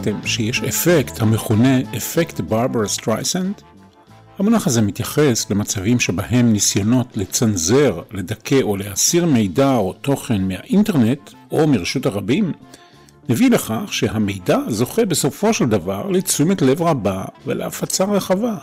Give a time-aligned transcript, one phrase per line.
[0.00, 3.54] ידעתם שיש אפקט המכונה אפקט ברברה סטרייסנד?
[4.38, 11.66] המונח הזה מתייחס למצבים שבהם ניסיונות לצנזר, לדכא או להסיר מידע או תוכן מהאינטרנט או
[11.68, 12.52] מרשות הרבים
[13.28, 18.56] מביא לכך שהמידע זוכה בסופו של דבר לתשומת לב רבה ולהפצה רחבה.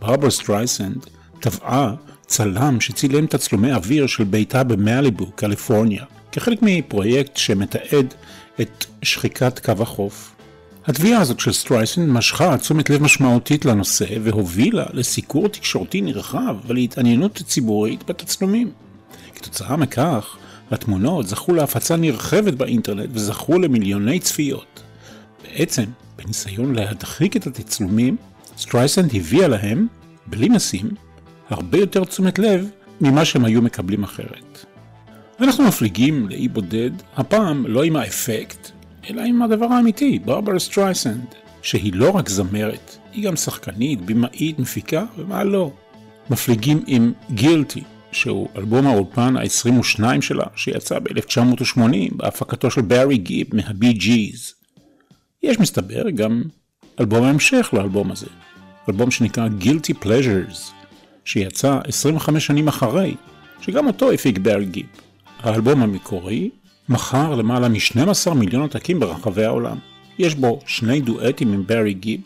[0.00, 1.06] ברברה סטרייסנד
[1.40, 1.94] תבעה
[2.26, 8.14] צלם שצילם תצלומי אוויר של ביתה במאליבו, קליפורניה, כחלק מפרויקט שמתעד
[8.60, 10.35] את שחיקת קו החוף.
[10.86, 18.04] התביעה הזאת של סטרייסנד משכה תשומת לב משמעותית לנושא והובילה לסיקור תקשורתי נרחב ולהתעניינות ציבורית
[18.10, 18.70] בתצלומים.
[19.34, 20.36] כתוצאה מכך,
[20.70, 24.82] התמונות זכו להפצה נרחבת באינטרנט וזכו למיליוני צפיות.
[25.42, 25.84] בעצם,
[26.16, 28.16] בניסיון להדחיק את התצלומים,
[28.58, 29.86] סטרייסנד הביאה להם,
[30.26, 30.90] בלי משים,
[31.50, 34.64] הרבה יותר תשומת לב ממה שהם היו מקבלים אחרת.
[35.40, 38.70] אנחנו מפליגים לאי בודד, הפעם לא עם האפקט,
[39.10, 41.24] אלא עם הדבר האמיתי, ברברה סטרייסנד,
[41.62, 45.70] שהיא לא רק זמרת, היא גם שחקנית, במאית, מפיקה, ומה לא.
[46.30, 53.92] מפליגים עם Guilty, שהוא אלבום האולפן ה-22 שלה, שיצא ב-1980 בהפקתו של בארי גיב מהבי
[53.92, 54.54] ג'יז.
[55.42, 56.42] יש מסתבר גם
[57.00, 58.26] אלבום ההמשך לאלבום הזה,
[58.88, 60.56] אלבום שנקרא Guilty Pleasures,
[61.24, 63.14] שיצא 25 שנים אחרי,
[63.60, 64.86] שגם אותו הפיק בארי גיב.
[65.38, 66.50] האלבום המקורי
[66.88, 69.76] מכר למעלה מ-12 מיליון עותקים ברחבי העולם.
[70.18, 72.20] יש בו שני דואטים עם ברי גיב,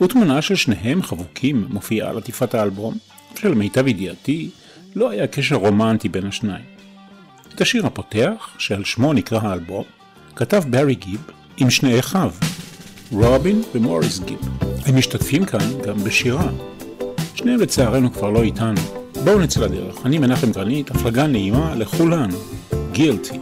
[0.00, 2.94] ותמונה של שניהם חבוקים מופיעה על עטיפת האלבום,
[3.34, 4.50] שלמיטב ידיעתי
[4.96, 6.64] לא היה קשר רומנטי בין השניים.
[7.54, 9.84] את השיר הפותח, שעל שמו נקרא האלבום,
[10.36, 11.20] כתב ברי גיב
[11.56, 12.30] עם שני אחיו,
[13.12, 14.38] רובין ומוריס גיב.
[14.86, 16.50] הם משתתפים כאן גם בשירה.
[17.34, 18.80] שניהם לצערנו כבר לא איתנו.
[19.24, 22.38] בואו נצא לדרך, אני מנחם גרנית, הפלגה נעימה לכולנו.
[22.92, 23.38] גילטי.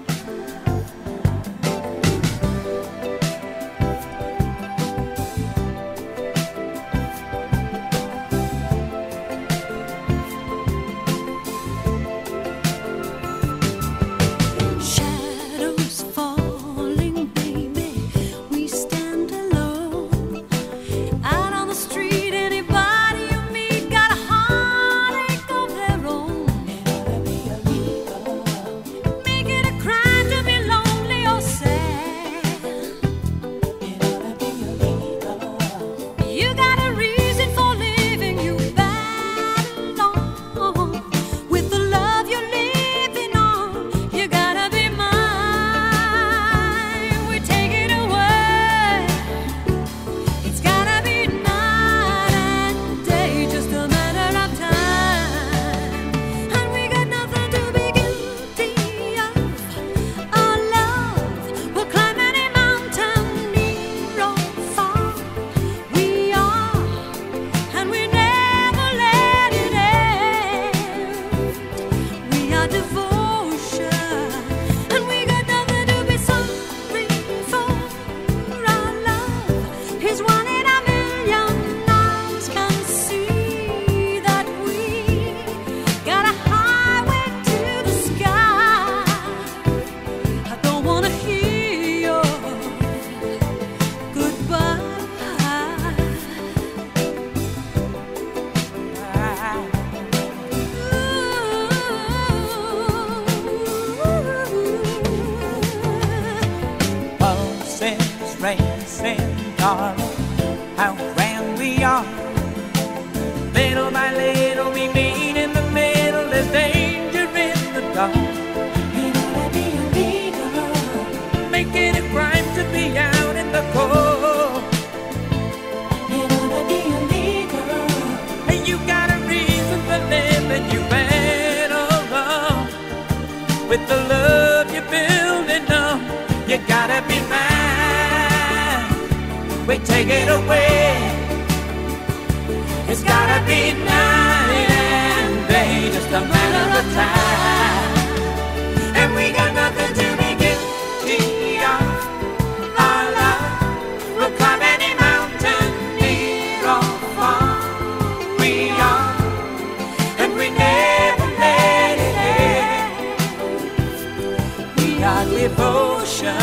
[165.38, 166.34] Devotion,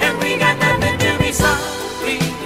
[0.00, 2.39] and we got nothing to be sorry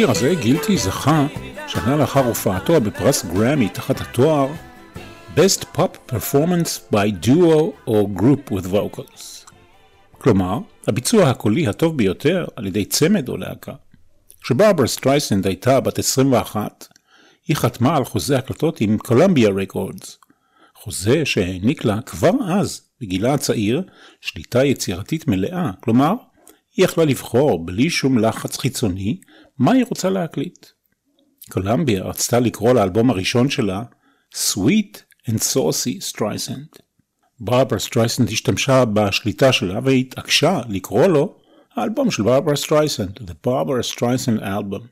[0.00, 1.26] השיר הזה, Guilty, זכה
[1.68, 4.48] שנה לאחר הופעתו בפרס גרמי תחת התואר
[5.36, 9.50] Best Pop Performance by Duo or Group with Vocals.
[10.12, 10.58] כלומר,
[10.88, 13.72] הביצוע הקולי הטוב ביותר על ידי צמד או להקה.
[14.42, 16.86] כשברברה סטרייסנד הייתה בת 21,
[17.48, 20.18] היא חתמה על חוזה הקלטות עם קולומביה רקורדס.
[20.74, 23.82] חוזה שהעניק לה כבר אז, בגילה הצעיר,
[24.20, 26.14] שליטה יצירתית מלאה, כלומר,
[26.76, 29.20] היא יכלה לבחור בלי שום לחץ חיצוני
[29.60, 30.66] מה היא רוצה להקליט.
[31.50, 33.82] קולומביה רצתה לקרוא לאלבום הראשון שלה
[34.34, 34.98] Sweet
[35.28, 36.78] and Saucy Streisand.
[37.40, 41.36] ברברה סטרייסנד השתמשה בשליטה שלה והתעקשה לקרוא לו
[41.74, 44.86] האלבום של ברברה סטרייסנד, The Barbra Streisand Album.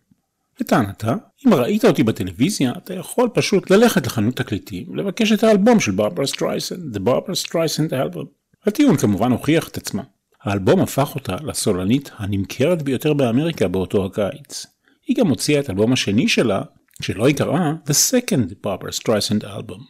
[0.60, 1.14] לטענתה,
[1.46, 6.26] אם ראית אותי בטלוויזיה, אתה יכול פשוט ללכת לחנות תקליטים ולבקש את האלבום של ברברה
[6.26, 8.24] סטרייסנד, The Barbra Streisand Album.
[8.66, 10.02] הטיעון כמובן הוכיח את עצמה.
[10.42, 14.66] האלבום הפך אותה לסולנית הנמכרת ביותר באמריקה באותו הקיץ.
[15.06, 16.62] היא גם הוציאה את האלבום השני שלה,
[17.02, 19.82] שלא היא קראה The Second Barbara Streisand Album.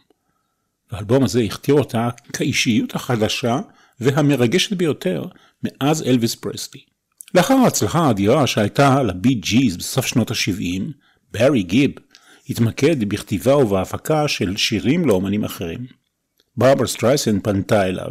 [0.91, 3.59] והאלבום הזה הכתיר אותה כאישיות החדשה
[3.99, 5.23] והמרגשת ביותר
[5.63, 6.81] מאז אלוויס פרסלי.
[7.35, 10.81] לאחר ההצלחה האדירה שהייתה לבי ג'יז בסוף שנות ה-70,
[11.31, 11.91] ברי גיב
[12.49, 15.85] התמקד בכתיבה ובהפקה של שירים לאומנים אחרים.
[16.57, 18.09] ברברה סטרייסנד פנתה אליו,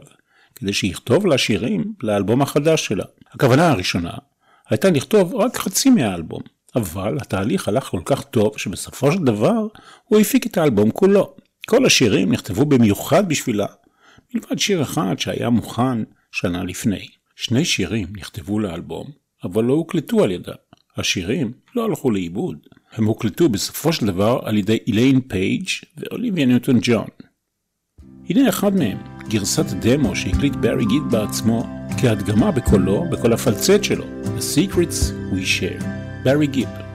[0.59, 3.05] כדי שיכתוב לה שירים לאלבום החדש שלה.
[3.33, 4.13] הכוונה הראשונה
[4.71, 6.43] הייתה לכתוב רק חצי מהאלבום,
[6.77, 9.67] אבל התהליך הלך כל כך טוב שבסופו של דבר
[10.05, 11.35] הוא הפיק את האלבום כולו.
[11.67, 13.67] כל השירים נכתבו במיוחד בשבילה,
[14.35, 15.99] מלבד שיר אחד שהיה מוכן
[16.33, 17.07] שנה לפני.
[17.37, 19.07] שני שירים נכתבו לאלבום,
[19.45, 20.55] אבל לא הוקלטו על ידה.
[20.97, 22.59] השירים לא הלכו לאיבוד.
[22.93, 27.09] הם הוקלטו בסופו של דבר על ידי איליין פייג' ואוליביה ניוטון ג'ון.
[28.29, 31.67] הנה אחד מהם, גרסת דמו שהקליט ברי גיד בעצמו
[32.01, 35.85] כהדגמה בקולו, בקול הפלצט שלו, The Secrets We Share.
[36.25, 36.88] ברי גיב.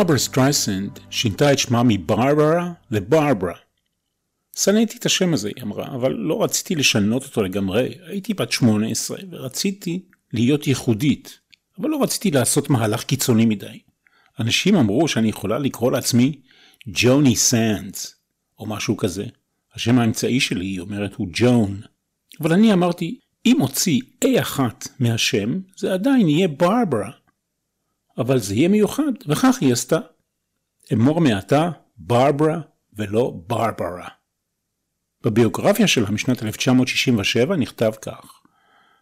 [0.00, 3.54] ברברה סטרייסנד שינתה את שמה מברברה לברברה.
[4.56, 7.94] שנאתי את השם הזה, היא אמרה, אבל לא רציתי לשנות אותו לגמרי.
[8.06, 10.02] הייתי בת 18 ורציתי
[10.32, 11.38] להיות ייחודית,
[11.78, 13.78] אבל לא רציתי לעשות מהלך קיצוני מדי.
[14.38, 16.40] אנשים אמרו שאני יכולה לקרוא לעצמי
[16.88, 18.14] ג'וני סנדס,
[18.58, 19.24] או משהו כזה.
[19.74, 21.80] השם האמצעי שלי, היא אומרת, הוא ג'ון.
[22.40, 27.10] אבל אני אמרתי, אם אוציא A אחת מהשם, זה עדיין יהיה ברברה.
[28.18, 29.98] אבל זה יהיה מיוחד, וכך היא עשתה.
[30.92, 32.60] אמור מעתה ברברה
[32.92, 34.08] ולא ברברה.
[35.24, 38.40] בביוגרפיה שלה משנת 1967 נכתב כך: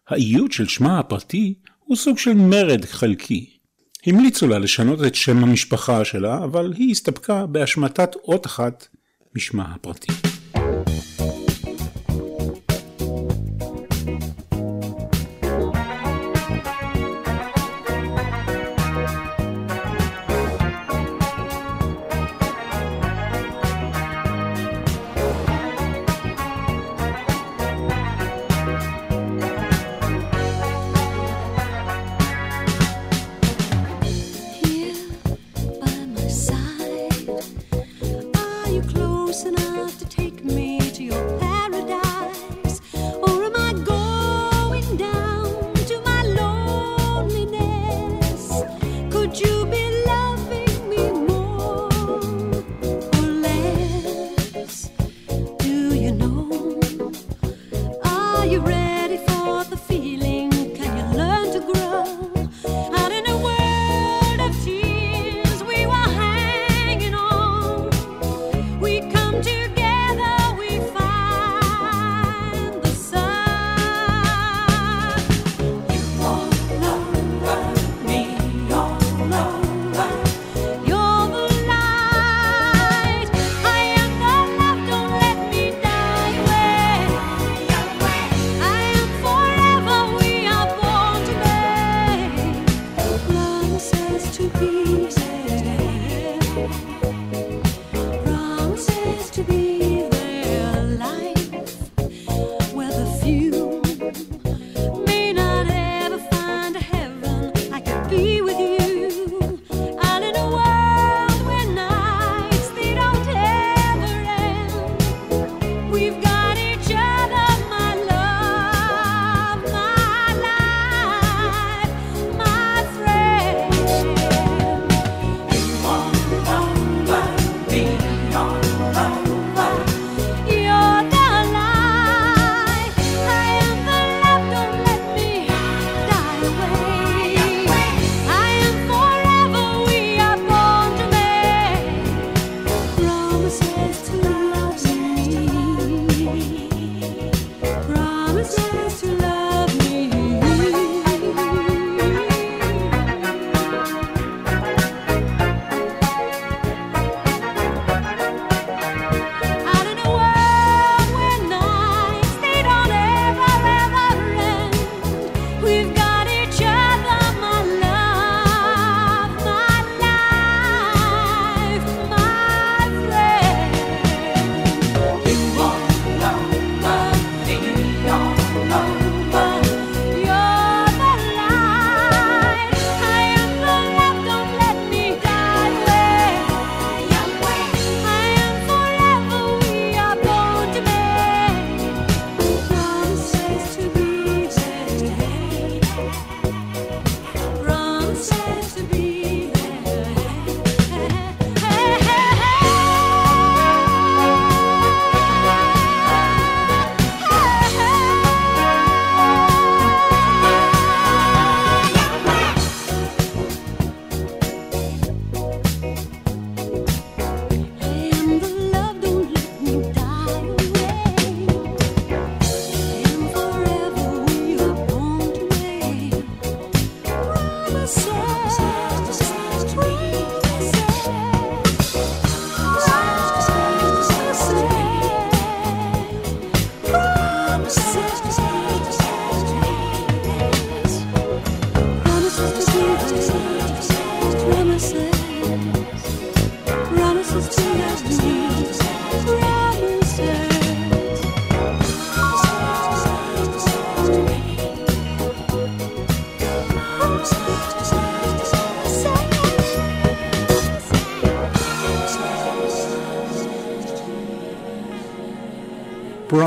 [0.08, 3.58] האיות של שמה הפרטי הוא סוג של מרד חלקי.
[4.06, 8.88] המליצו לה לשנות את שם המשפחה שלה, אבל היא הסתפקה בהשמטת אות אחת
[9.36, 10.12] משמה הפרטי.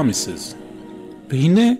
[0.01, 0.55] Promises.
[1.29, 1.71] והנה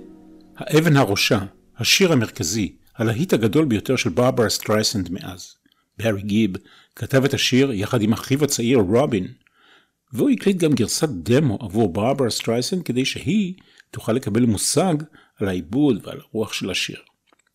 [0.58, 1.40] האבן הראשה,
[1.78, 5.56] השיר המרכזי, הלהיט הגדול ביותר של ברברה סטרייסנד מאז.
[5.98, 6.52] בארי גיב
[6.96, 9.28] כתב את השיר יחד עם אחיו הצעיר רובין,
[10.14, 13.54] והוא הקליט גם גרסת דמו עבור ברברה סטרייסנד כדי שהיא
[13.92, 14.96] תוכל לקבל מושג
[15.40, 16.98] על העיבוד ועל הרוח של השיר.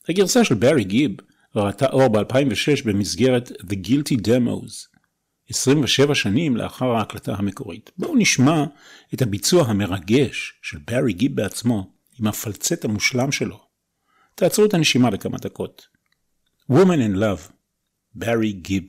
[0.09, 1.13] הגרסה של בארי גיב
[1.57, 4.96] ראתה אור ב-2006 במסגרת The Guilty Demos,
[5.51, 7.91] 27 שנים לאחר ההקלטה המקורית.
[7.99, 8.65] בואו נשמע
[9.15, 13.61] את הביצוע המרגש של בארי גיב בעצמו עם הפלצט המושלם שלו.
[14.35, 15.87] תעצרו את הנשימה לכמה דקות.
[16.73, 17.53] Woman in Love,
[18.15, 18.85] בארי גיב.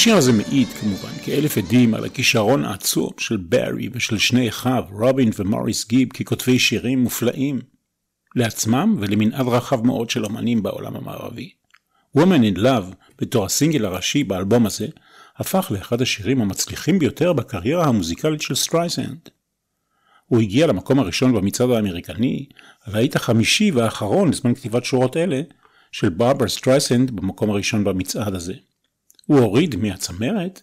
[0.00, 5.30] השיר הזה מעיד כמובן כאלף עדים על הכישרון העצום של בארי ושל שני אחיו, רובין
[5.38, 7.60] ומוריס גיב, ככותבי שירים מופלאים
[8.36, 11.52] לעצמם ולמנעד רחב מאוד של אמנים בעולם המערבי.
[12.18, 14.86] Woman in Love, בתור הסינגל הראשי באלבום הזה,
[15.36, 19.28] הפך לאחד השירים המצליחים ביותר בקריירה המוזיקלית של סטרייסנד.
[20.26, 22.46] הוא הגיע למקום הראשון במצעד האמריקני,
[22.84, 25.40] הלהיט החמישי והאחרון לזמן כתיבת שורות אלה,
[25.92, 28.54] של ברברה סטרייסנד במקום הראשון במצעד הזה.
[29.30, 30.62] הוא הוריד מהצמרת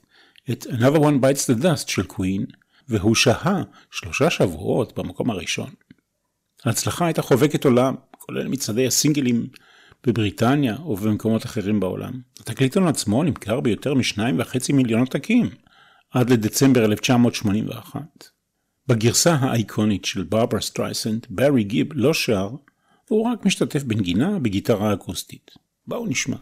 [0.52, 2.46] את Another One Bites the Dust של קווין,
[2.90, 5.70] והוא שהה שלושה שבועות במקום הראשון.
[6.66, 9.48] ההצלחה הייתה חובקת עולם, כולל מצעדי הסינגלים
[10.08, 12.12] בבריטניה ובמקומות אחרים בעולם.
[12.40, 15.50] התקליטון עצמו נמכר ביותר משניים וחצי מיליון עותקים,
[16.12, 18.02] עד לדצמבר 1981.
[18.88, 22.50] בגרסה האייקונית של ברברה סטרייסנד, ברי גיב לא שר,
[23.10, 25.52] והוא רק משתתף בנגינה בגיטרה אקוסטית.
[25.88, 26.38] בואו נשמע.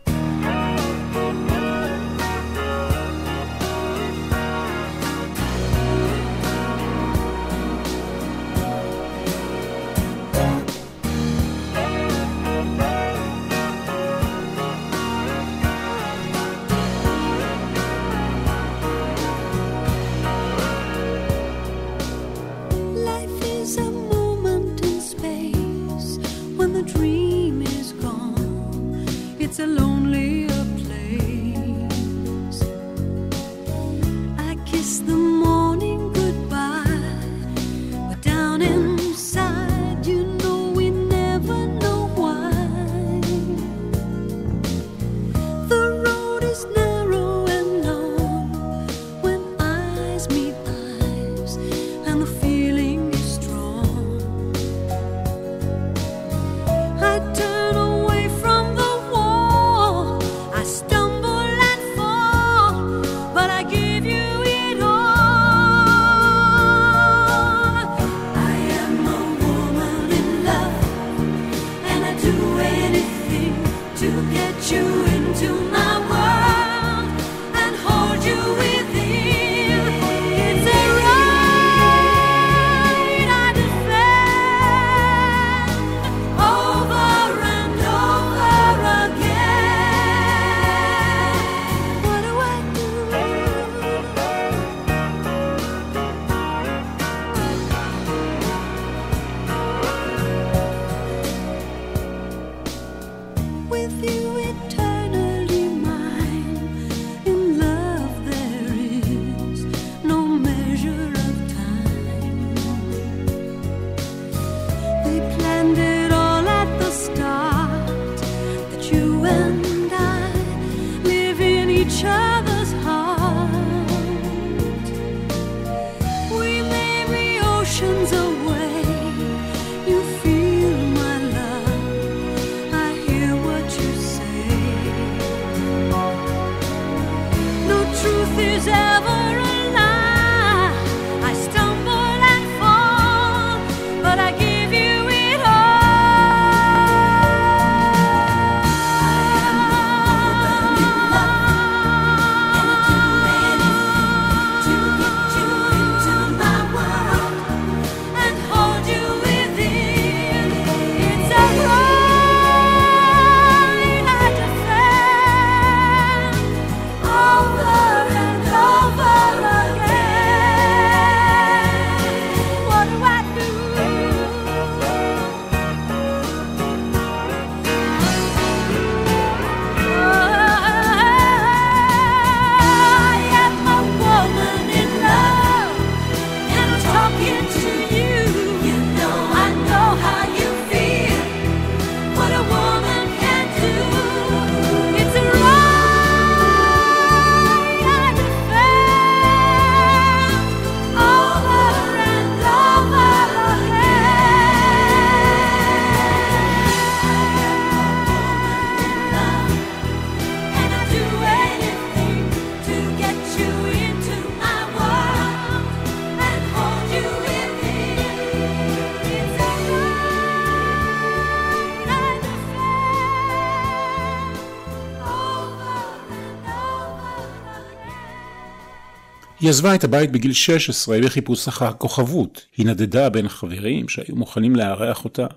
[229.46, 232.46] היא עזבה את הבית בגיל 16 בחיפוש אחר כוכבות.
[232.58, 235.28] היא נדדה בין חברים שהיו מוכנים לארח אותה.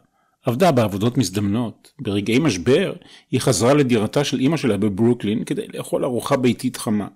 [0.43, 1.93] עבדה בעבודות מזדמנות.
[2.01, 2.93] ברגעי משבר
[3.31, 7.09] היא חזרה לדירתה של אמא שלה בברוקלין כדי לאכול ארוחה ביתית חמה.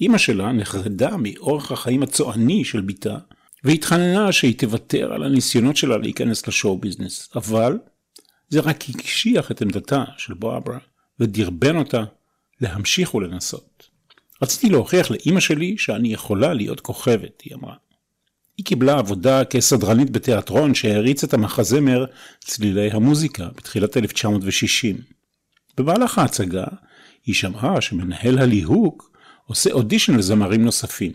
[0.00, 3.16] אמא שלה נחרדה מאורח החיים הצועני של בתה,
[3.64, 7.28] והתחננה שהיא תוותר על הניסיונות שלה להיכנס לשואו ביזנס.
[7.36, 7.78] אבל
[8.48, 10.78] זה רק הקשיח את עמדתה של ברברה,
[11.20, 12.04] ודרבן אותה
[12.60, 13.87] להמשיך ולנסות.
[14.42, 17.74] רציתי להוכיח לאימא שלי שאני יכולה להיות כוכבת, היא אמרה.
[18.56, 22.04] היא קיבלה עבודה כסדרנית בתיאטרון שהריץ את המחזמר
[22.40, 24.96] צלילי המוזיקה בתחילת 1960.
[25.76, 26.64] במהלך ההצגה
[27.26, 29.10] היא שמעה שמנהל הליהוק
[29.46, 31.12] עושה אודישן לזמרים נוספים.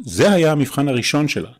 [0.00, 1.50] זה היה המבחן הראשון שלה.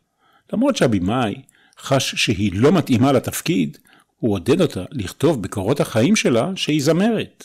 [0.52, 1.34] למרות שהבמאי
[1.78, 3.78] חש שהיא לא מתאימה לתפקיד,
[4.16, 7.44] הוא עודד אותה לכתוב בקורות החיים שלה שהיא זמרת.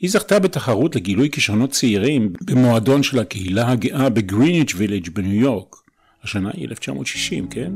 [0.00, 5.76] היא זכתה בתחרות לגילוי כישרונות צעירים במועדון של הקהילה הגאה בגריניץ' וילג' בניו יורק.
[6.24, 7.72] השנה היא 1960, כן?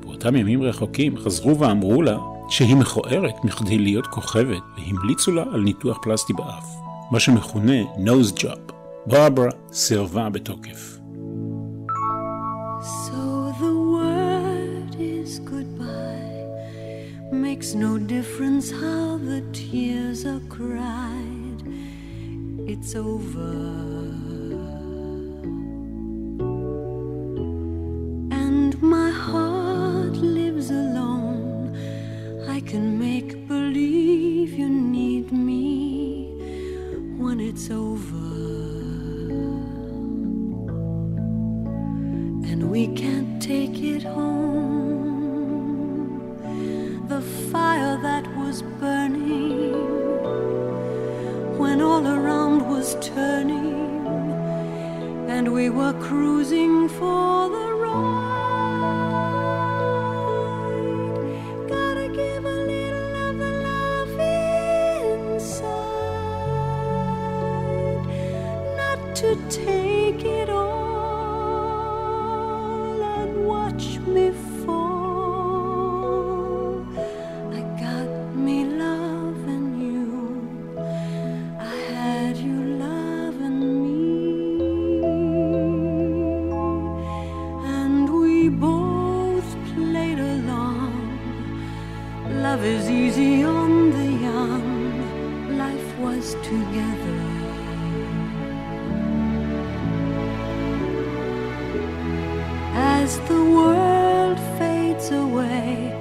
[0.00, 2.18] באותם ימים רחוקים חזרו ואמרו לה
[2.48, 6.66] שהיא מכוערת מכדי להיות כוכבת והמליצו לה על ניתוח פלסטי באף,
[7.10, 8.72] מה שמכונה nose job.
[9.06, 10.98] ברברה סירבה בתוקף.
[13.06, 16.42] So the word is goodbye.
[17.32, 21.39] Makes no difference how the tears are cried.
[22.72, 23.52] It's over.
[28.30, 31.76] And my heart lives alone.
[32.48, 36.30] I can make believe you need me
[37.18, 38.28] when it's over.
[42.50, 45.08] and we can't take it home.
[47.08, 50.09] The fire that was burning
[51.90, 53.74] all around was turning,
[55.28, 58.29] and we were cruising for the ride.
[103.10, 105.92] As the world fades away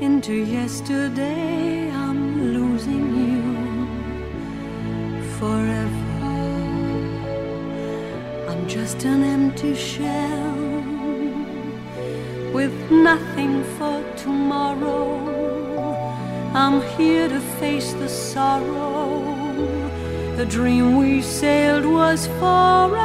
[0.00, 3.42] into yesterday, I'm losing you
[5.38, 6.30] forever.
[8.48, 10.54] I'm just an empty shell
[12.52, 15.08] with nothing for tomorrow.
[16.54, 19.24] I'm here to face the sorrow.
[20.36, 22.96] The dream we sailed was far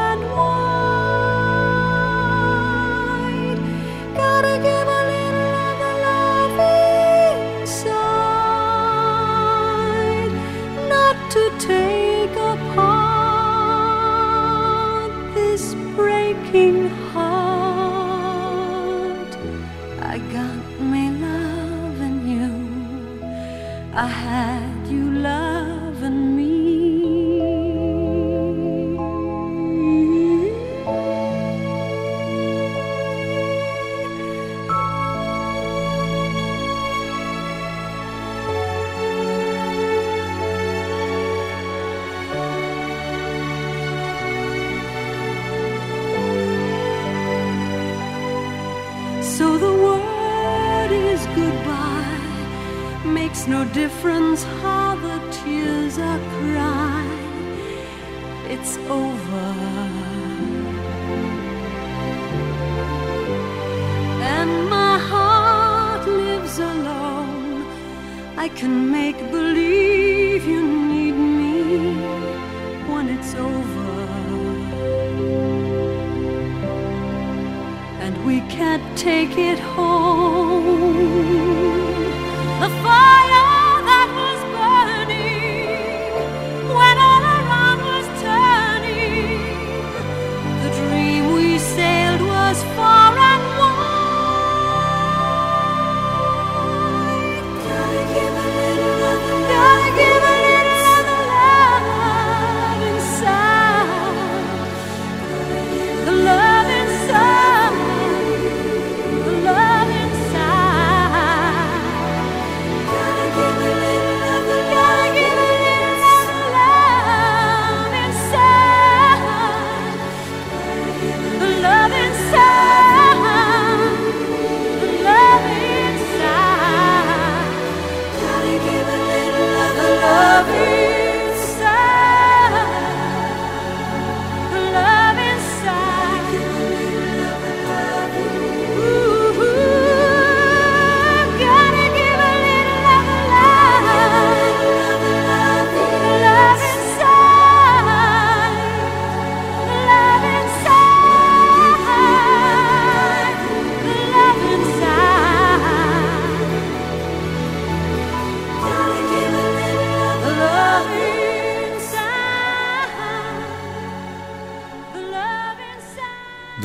[79.50, 80.49] it whole.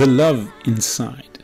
[0.04, 1.38] The Love Inside.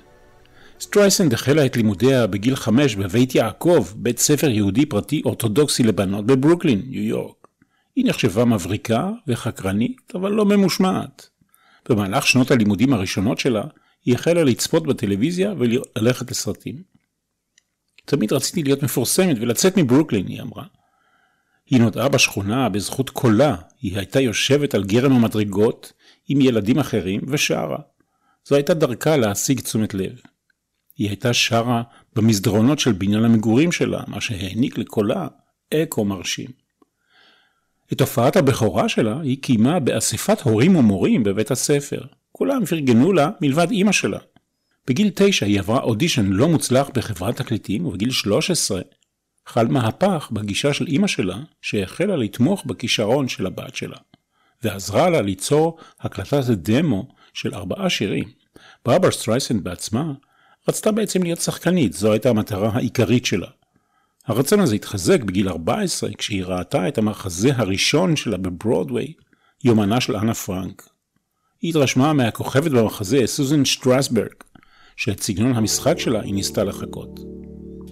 [0.81, 6.83] סטרייסנד החלה את לימודיה בגיל חמש בבית יעקב, בית ספר יהודי פרטי אורתודוקסי לבנות בברוקלין,
[6.87, 7.49] ניו יורק.
[7.96, 11.31] היא נחשבה מבריקה וחקרנית, אבל לא ממושמעת.
[11.88, 13.62] במהלך שנות הלימודים הראשונות שלה,
[14.05, 16.83] היא החלה לצפות בטלוויזיה וללכת לסרטים.
[18.05, 20.64] תמיד רציתי להיות מפורסמת ולצאת מברוקלין, היא אמרה.
[21.66, 25.92] היא נודעה בשכונה בזכות קולה, היא הייתה יושבת על גרם המדרגות
[26.29, 27.79] עם ילדים אחרים ושרה.
[28.51, 30.21] זו הייתה דרכה להשיג תשומת לב.
[30.97, 31.83] היא הייתה שרה
[32.17, 35.29] במסדרונות של בניין המגורים שלה, מה שהעניק לקולה
[35.75, 36.51] אקו מרשים.
[37.93, 42.01] את הופעת הבכורה שלה היא קיימה באספת הורים ומורים בבית הספר.
[42.33, 44.19] כולם פרגנו לה מלבד אימא שלה.
[44.87, 48.81] בגיל תשע היא עברה אודישן לא מוצלח בחברת תקליטים, ובגיל 13
[49.47, 53.97] חל מהפך בגישה של אימא שלה, שהחלה לתמוך בכישרון של הבת שלה,
[54.63, 58.39] ועזרה לה ליצור הקלטת דמו של ארבעה שירים.
[58.85, 60.12] ברברה סטרייסנד בעצמה
[60.69, 63.47] רצתה בעצם להיות שחקנית, זו הייתה המטרה העיקרית שלה.
[64.27, 69.12] הרצון הזה התחזק בגיל 14 כשהיא ראתה את המחזה הראשון שלה בברודוויי,
[69.64, 70.88] יומנה של אנה פרנק.
[71.62, 74.35] היא התרשמה מהכוכבת במחזה סוזן שטרסברג,
[74.97, 77.20] שאת סגנון המשחק שלה היא ניסתה לחקות.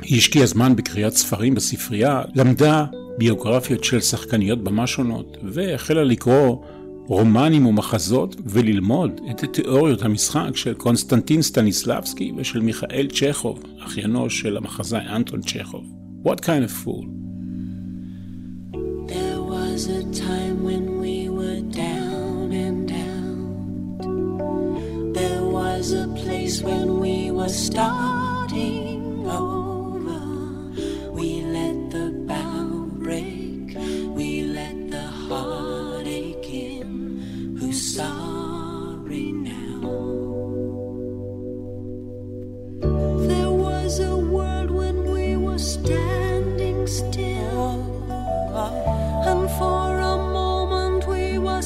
[0.03, 2.85] היא השקיעה זמן בקריאת ספרים בספרייה, למדה
[3.19, 6.65] ביוגרפיות של שחקניות במה שונות, והחלה לקרוא
[7.09, 15.07] רומנים ומחזות וללמוד את תיאוריות המשחק של קונסטנטין סטניסלבסקי ושל מיכאל צ'כוב, אחיינו של המחזאי
[15.09, 15.85] אנטון צ'כוב.
[16.25, 17.07] What kind of fool?
[27.49, 30.21] starting over
[31.17, 32.48] we let the back
[44.01, 47.83] a world when we were standing still.
[49.27, 51.63] And for a moment we were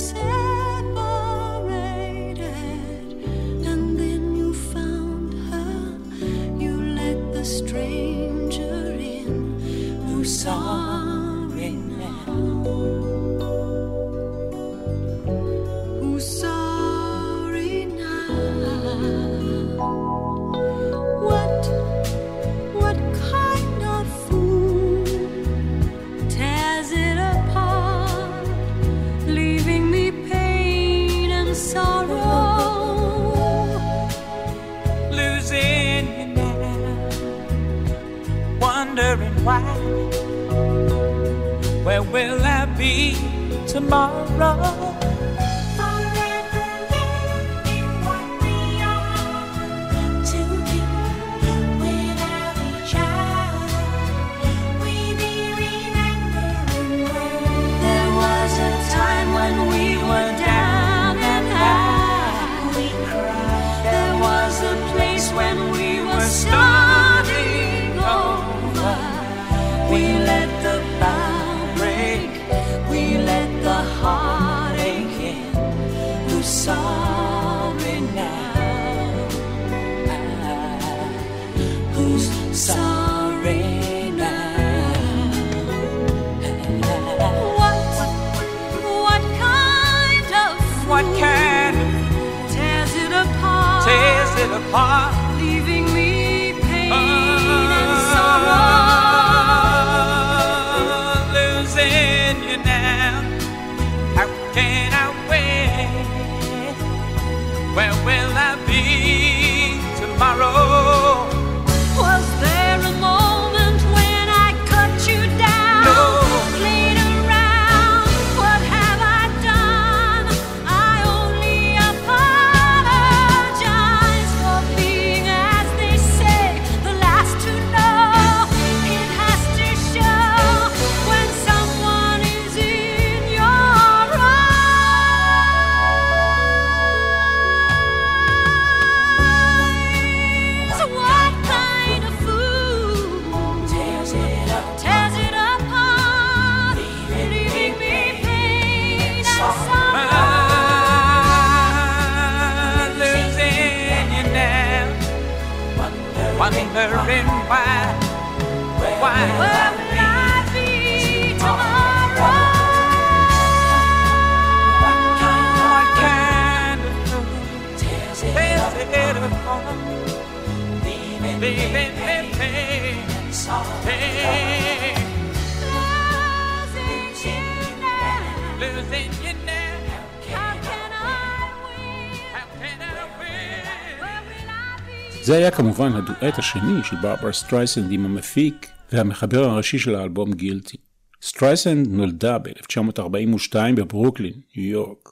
[185.57, 190.77] כמובן הדואט השני של ברברה סטרייסנד עם המפיק והמחבר הראשי של האלבום Guilty.
[191.23, 195.09] סטרייסנד נולדה ב-1942 בברוקלין, ניו יורק.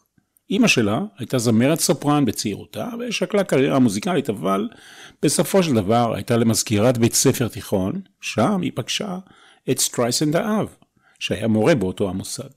[0.50, 4.68] אימא שלה הייתה זמרת סופרן בצעירותה ושקלה קריירה מוזיקלית, אבל
[5.22, 9.18] בסופו של דבר הייתה למזכירת בית ספר תיכון, שם היא פגשה
[9.70, 10.68] את סטרייסנד האב,
[11.18, 12.50] שהיה מורה באותו המוסד.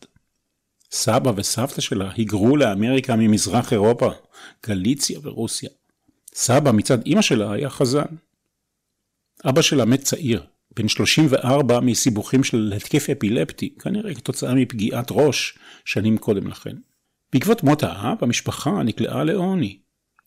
[0.92, 4.10] סבא וסבתא שלה היגרו לאמריקה ממזרח אירופה,
[4.66, 5.70] גליציה ורוסיה.
[6.34, 8.16] סבא מצד אמא שלה היה חזן.
[9.50, 10.44] אבא שלה מת צעיר,
[10.76, 16.76] בן 34 מסיבוכים של התקף אפילפטי, כנראה כתוצאה מפגיעת ראש שנים קודם לכן.
[17.34, 19.80] בעקבות מות האב, המשפחה נקלעה לעוני.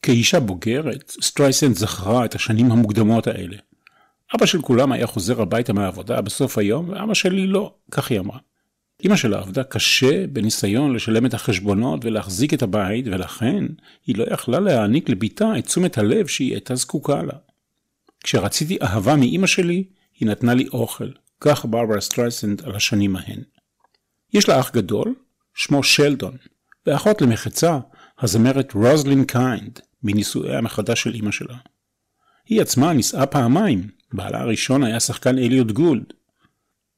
[0.02, 3.56] כאישה בוגרת, סטרייסנד זכרה את השנים המוקדמות האלה.
[4.34, 8.38] אבא של כולם היה חוזר הביתה מהעבודה בסוף היום, ואבא שלי לא, כך היא אמרה.
[9.04, 13.64] אמא שלה עבדה קשה בניסיון לשלם את החשבונות ולהחזיק את הבית, ולכן
[14.06, 17.34] היא לא יכלה להעניק לביתה את תשומת הלב שהיא הייתה זקוקה לה.
[18.24, 19.84] כשרציתי אהבה מאמא שלי,
[20.20, 21.08] היא נתנה לי אוכל.
[21.40, 23.40] כך ברברה סטרייסנד על השנים ההן.
[24.32, 25.14] יש לה אח גדול,
[25.54, 26.36] שמו שלדון,
[26.86, 27.78] ואחות למחצה,
[28.18, 31.56] הזמרת רוזלין קיינד, מנישואיה מחדש של אמא שלה.
[32.46, 36.12] היא עצמה נישאה פעמיים, בעלה הראשון היה שחקן אליוט גולד.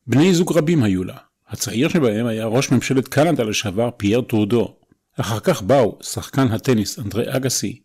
[0.07, 1.17] בני זוג רבים היו לה,
[1.49, 4.75] הצעיר שבהם היה ראש ממשלת קנדה לשעבר פייר טרודו.
[5.21, 7.81] אחר כך באו שחקן הטניס אנדרי אגסי.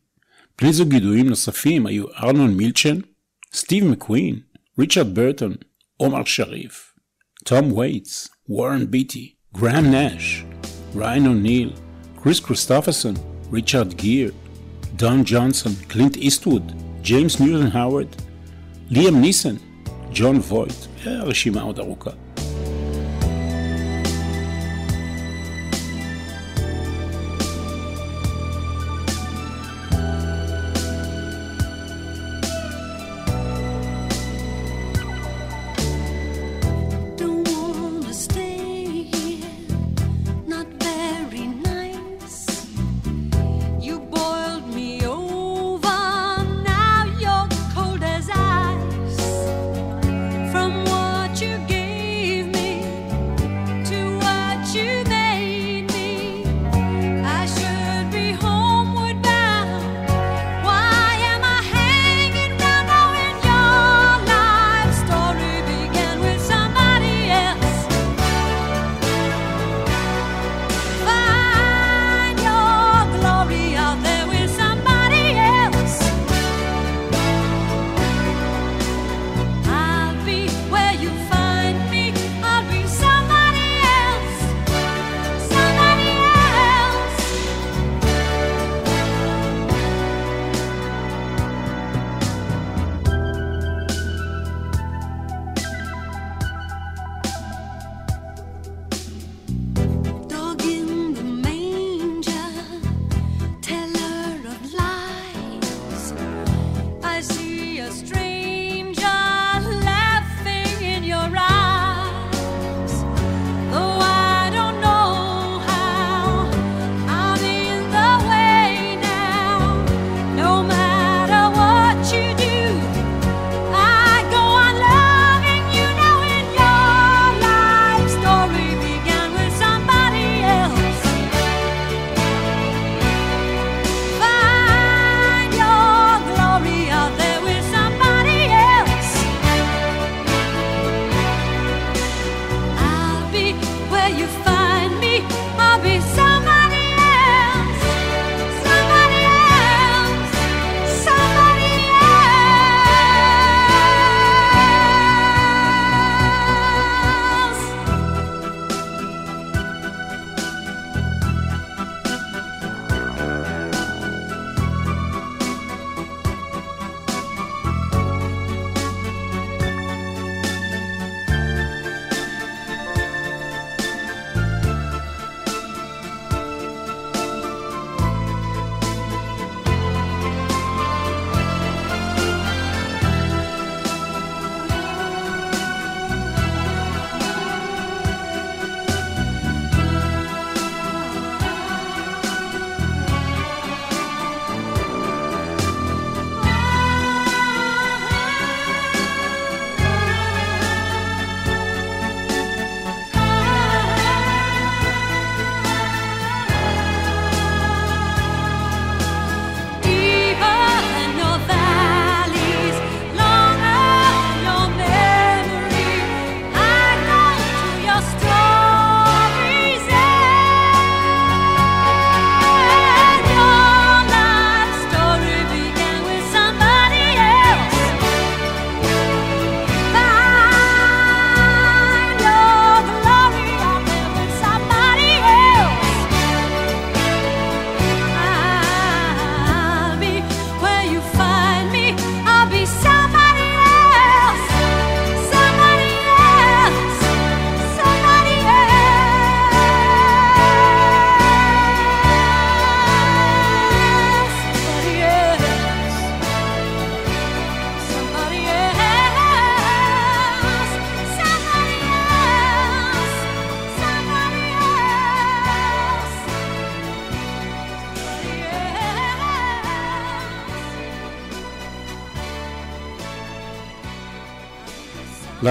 [0.61, 2.97] בני זוג ידועים נוספים היו ארנון מילצ'ן,
[3.53, 4.39] סטיב מקווין,
[4.79, 5.55] ריצ'רד ברטון,
[5.97, 6.93] עומר שריף,
[7.45, 10.43] תום וייטס, וורן ביטי, גראם נאש,
[10.95, 11.73] ראיין אוניל,
[12.23, 13.13] קריס קריסטופרסון,
[13.53, 14.31] ריצ'רד גיר,
[14.95, 18.07] דון ג'ונסון, קלינט איסטווד, ג'יימס ניוטון האוורד,
[18.89, 19.55] ליאם ניסן,
[20.13, 22.22] ג'ון וויט, והרשימה עוד ארוכה.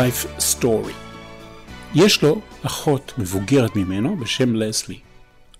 [0.02, 0.92] Life Story.
[1.94, 4.98] יש לו אחות מבוגרת ממנו בשם לסלי.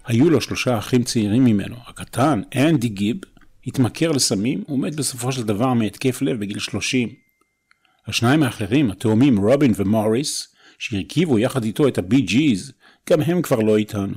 [0.07, 1.77] היו לו שלושה אחים צעירים ממנו.
[1.87, 3.17] הקטן, אנדי גיב,
[3.67, 7.09] התמכר לסמים ומת בסופו של דבר מהתקף לב בגיל 30.
[8.07, 12.73] השניים האחרים, התאומים רובין ומוריס, שהרכיבו יחד איתו את הבי ג'יז,
[13.11, 14.17] גם הם כבר לא איתנו.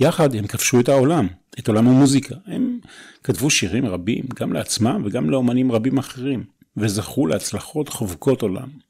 [0.00, 1.26] יחד הם כבשו את העולם,
[1.58, 2.34] את עולם המוזיקה.
[2.46, 2.78] הם
[3.24, 6.44] כתבו שירים רבים, גם לעצמם וגם לאומנים רבים אחרים,
[6.76, 8.89] וזכו להצלחות חובקות עולם.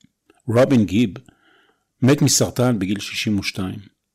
[0.54, 1.10] רובין גיב
[2.02, 3.74] מת מסרטן בגיל 62.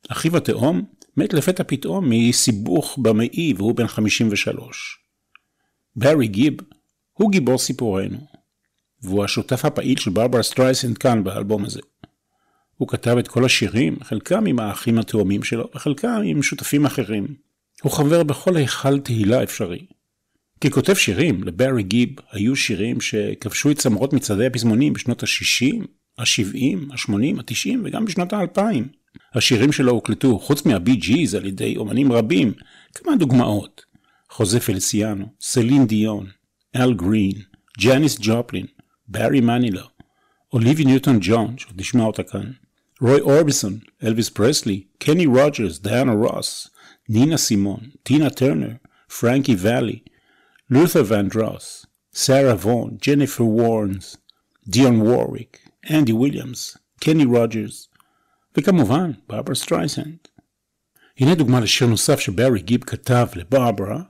[0.09, 0.85] אחיו התאום
[1.17, 4.97] מת לפתע פתאום מסיבוך במעי והוא בן 53.
[5.95, 6.53] ברי גיב
[7.13, 8.17] הוא גיבור סיפורנו,
[9.01, 11.81] והוא השותף הפעיל של ברברה סטרייסנד כאן באלבום הזה.
[12.77, 17.27] הוא כתב את כל השירים, חלקם עם האחים התאומים שלו, וחלקם עם שותפים אחרים.
[17.83, 19.85] הוא חבר בכל היכל תהילה אפשרי.
[20.61, 25.85] ככותב שירים, לברי גיב היו שירים שכבשו את צמרות מצעדי הפזמונים בשנות ה-60,
[26.17, 28.61] ה-70, ה-80, ה-90 וגם בשנות ה-2000.
[29.33, 32.53] השירים שלו הוקלטו, חוץ מהבי ג'יז, על ידי אומנים רבים,
[32.93, 33.85] כמה דוגמאות.
[34.29, 36.27] חוזה פליסיאנו, סלין דיון,
[36.75, 37.41] אל גרין,
[37.79, 38.65] ג'אניס ג'ופלין,
[39.07, 39.81] ברי מנילו,
[40.53, 42.51] אוליביה ניוטון ג'ון, שעוד נשמע אותה כאן,
[43.01, 46.67] רוי אורביסון, אלוויס פרסלי, קני רוג'רס, דיאנה רוס,
[47.09, 48.71] נינה סימון, טינה טרנר,
[49.19, 49.99] פרנקי ואלי,
[50.69, 54.17] לותר ונדרוס, סארה וון, ג'ניפר וורנס,
[54.67, 57.89] דיון ווריק, אנדי וויליאמס, קני רוג'רס,
[58.57, 60.17] וכמובן ברברה סטרייסנד.
[61.19, 64.01] הנה דוגמה לשיר נוסף שברי גיב כתב לברברה,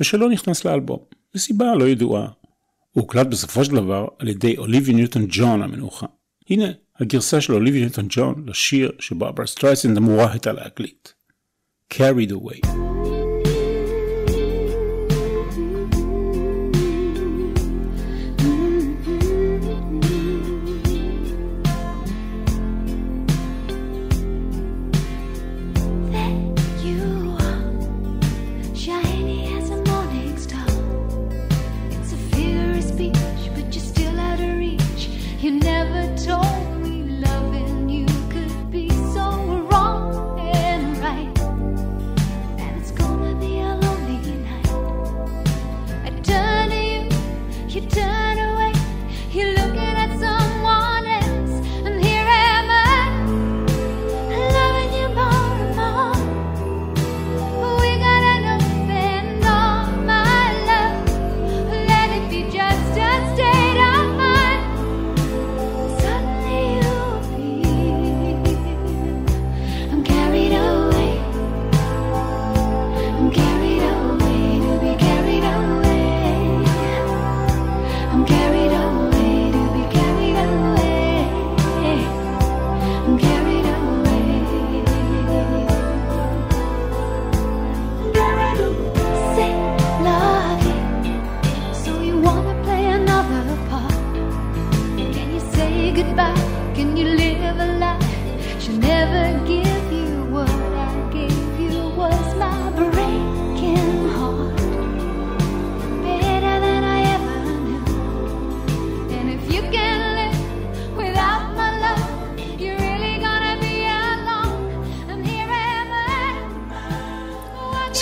[0.00, 0.98] ושלא נכנס לאלבום,
[1.34, 2.28] מסיבה לא ידועה.
[2.92, 6.06] הוא הוקלט בסופו של דבר על ידי אוליביה ניוטון ג'ון המנוחה.
[6.50, 6.66] הנה
[7.00, 11.08] הגרסה של אוליביה ניוטון ג'ון לשיר שברברה סטרייסנד אמורה הייתה להקליט.
[11.94, 12.95] Carried Away.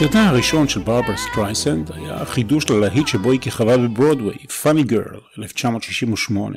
[0.04, 6.56] סרטה הראשון של ברברה סטרייסנד היה החידוש ללהיט שבו היא כיכבה בברודוויי, Funny Girl, 1968.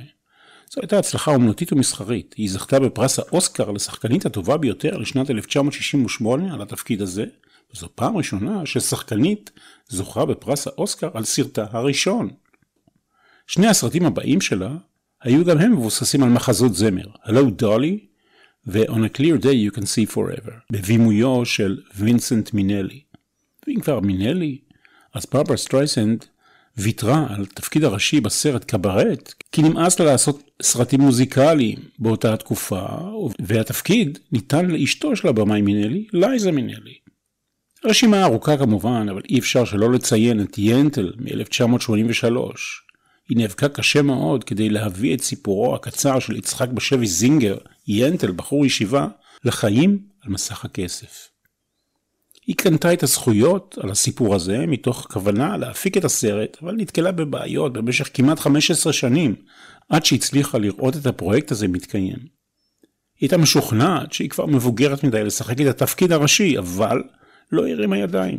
[0.71, 2.35] זו הייתה הצלחה אומנותית ומסחרית.
[2.37, 7.25] היא זכתה בפרס האוסקר לשחקנית הטובה ביותר לשנת 1968 על התפקיד הזה,
[7.73, 9.51] וזו פעם ראשונה ששחקנית
[9.87, 12.29] זוכה בפרס האוסקר על סרטה הראשון.
[13.47, 14.71] שני הסרטים הבאים שלה
[15.21, 18.07] היו גם הם מבוססים על מחזות זמר, Hello Dolly
[18.67, 23.06] ו-On a Clear Day You Can See Forever, בבימויו של וינסנט מינלי.
[23.67, 24.57] ואם כבר מינלי,
[25.13, 26.25] אז ברברה סטרייסנד
[26.77, 32.85] ויתרה על תפקיד הראשי בסרט קברט, כי נמאס לה לעשות סרטים מוזיקליים באותה התקופה,
[33.39, 36.97] והתפקיד ניתן לאשתו של הבמאי מינלי, לייזה מינלי.
[37.83, 42.37] הרשימה ארוכה כמובן, אבל אי אפשר שלא לציין את ינטל מ-1983.
[43.29, 47.57] היא נאבקה קשה מאוד כדי להביא את סיפורו הקצר של יצחק בשביס זינגר,
[47.87, 49.07] ינטל, בחור ישיבה,
[49.43, 51.29] לחיים על מסך הכסף.
[52.47, 57.73] היא קנתה את הזכויות על הסיפור הזה מתוך כוונה להפיק את הסרט, אבל נתקלה בבעיות
[57.73, 59.35] במשך כמעט 15 שנים
[59.89, 62.15] עד שהצליחה לראות את הפרויקט הזה מתקיים.
[62.15, 67.03] היא הייתה משוכנעת שהיא כבר מבוגרת מדי לשחק את התפקיד הראשי, אבל
[67.51, 68.37] לא הרימה ידיים.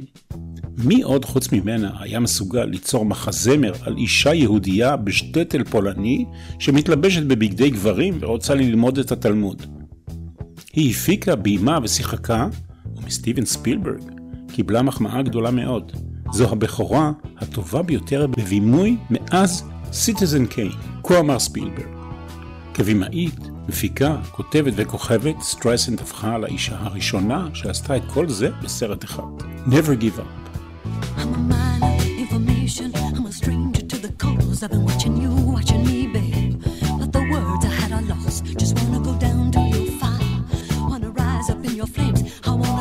[0.84, 6.24] מי עוד חוץ ממנה היה מסוגל ליצור מחזמר על אישה יהודייה בשטטל פולני
[6.59, 9.62] שמתלבשת בבגדי גברים ורוצה ללמוד את התלמוד?
[10.72, 12.48] היא הפיקה, ביימה ושיחקה
[13.03, 14.01] ומסטיבן ספילברג
[14.53, 15.92] קיבלה מחמאה גדולה מאוד.
[16.32, 20.72] זו הבכורה הטובה ביותר בבימוי מאז Citizen Kane,
[21.05, 21.86] כה אמר ספילברג.
[22.74, 29.22] כבימאית, מפיקה, כותבת וכוכבת, סטרייסנד הפכה לאישה הראשונה שעשתה את כל זה בסרט אחד.
[29.66, 30.49] Never give up.
[41.78, 42.17] Your flame.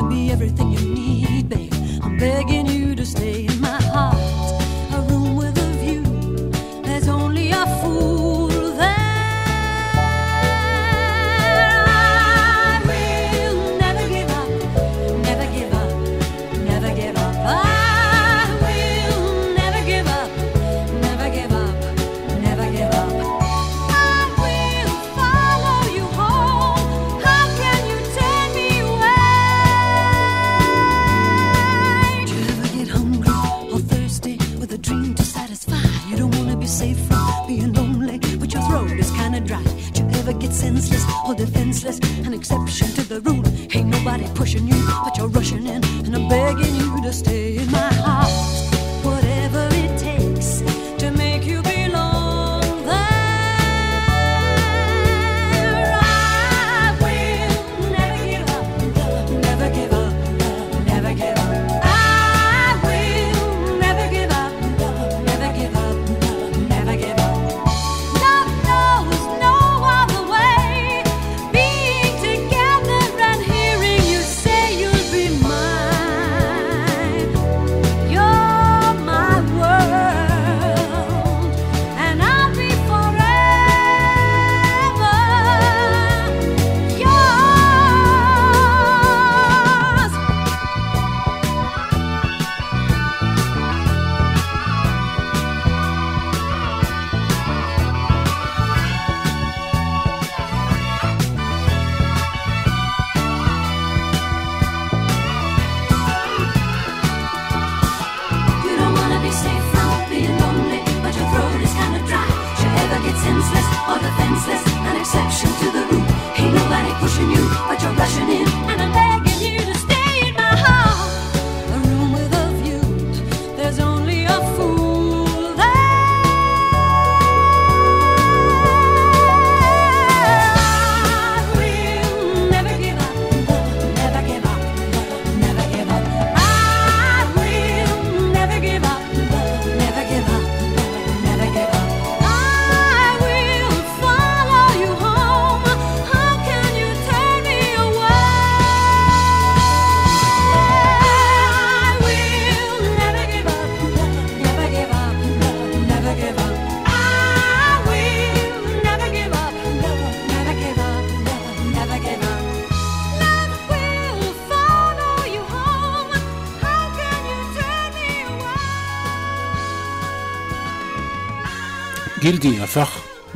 [0.01, 1.73] wanna be everything you need, babe.
[2.03, 2.76] I'm begging you.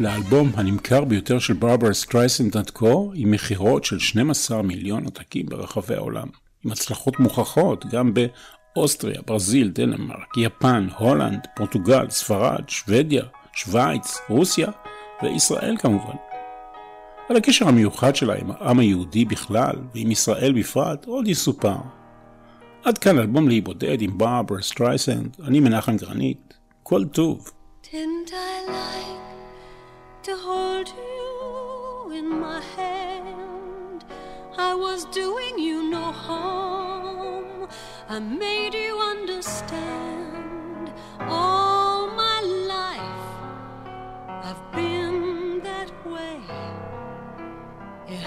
[0.01, 5.95] לאלבום הנמכר ביותר של ברברה סטרייסנד עד כה, עם מכירות של 12 מיליון עותקים ברחבי
[5.95, 6.27] העולם.
[6.65, 8.13] עם הצלחות מוכחות גם
[8.75, 13.23] באוסטריה, ברזיל, דנמרק, יפן, הולנד, פורטוגל, ספרד, שוודיה,
[13.53, 14.67] שווייץ, רוסיה
[15.23, 16.15] וישראל כמובן.
[17.29, 21.77] על הקשר המיוחד שלה עם העם היהודי בכלל ועם ישראל בפרט עוד יסופר.
[22.83, 27.51] עד כאן אלבום לאי בודד עם ברברה סטרייסנד, אני מנחם גרנית, כל טוב.
[27.83, 29.20] Didn't I like
[30.23, 34.05] to hold you in my hand.
[34.55, 37.67] I was doing you no harm.
[38.07, 40.93] I made you understand.
[41.21, 42.41] All my
[42.75, 43.21] life
[44.47, 46.41] I've been that way.
[48.07, 48.23] It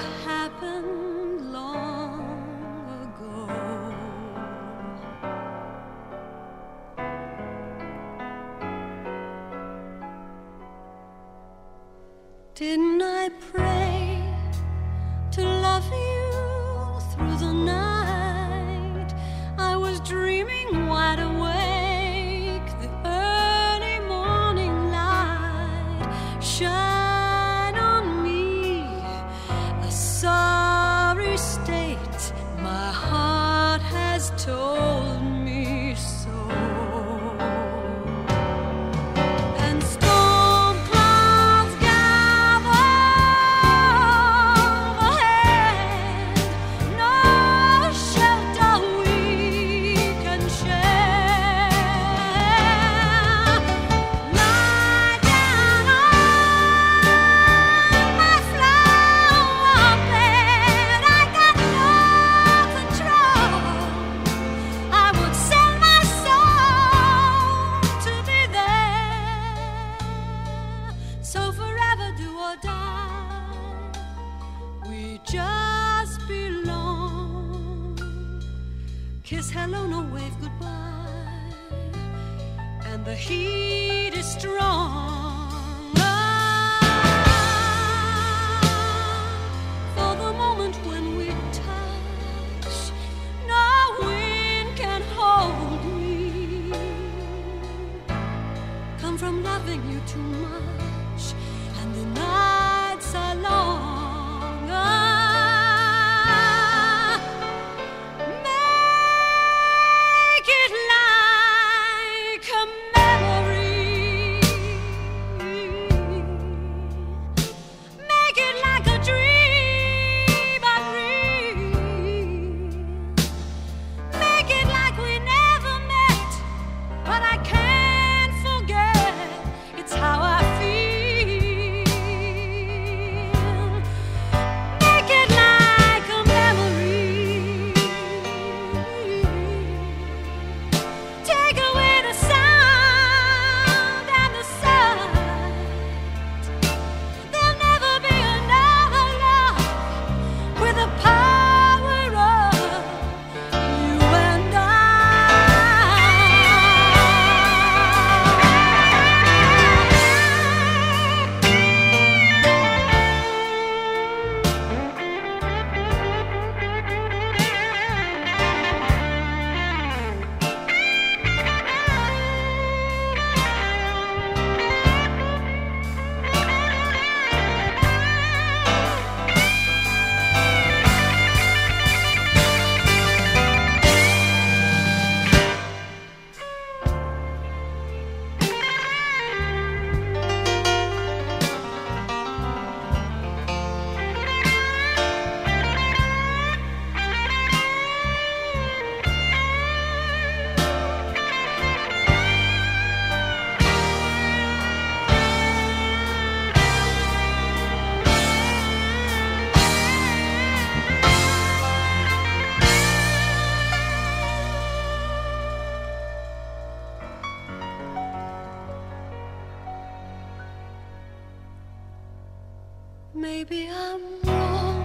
[223.17, 224.85] Maybe I'm wrong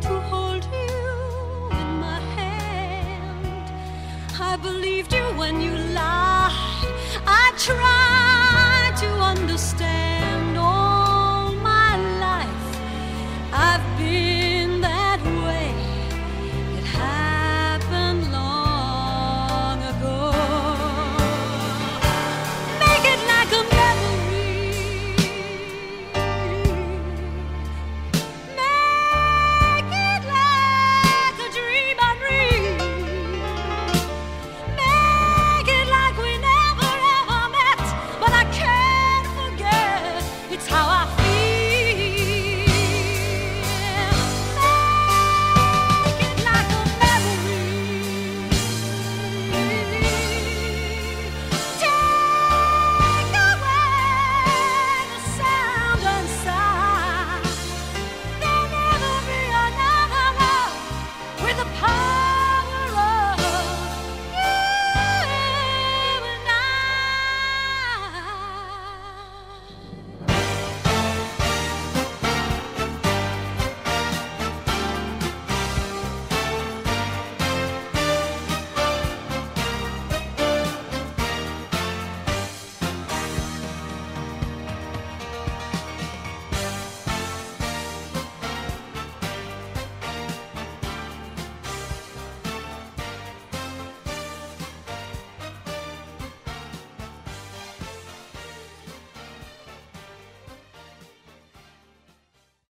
[0.00, 3.70] to hold you in my hand.
[4.40, 6.50] I believed you when you lied.
[7.26, 8.09] I tried.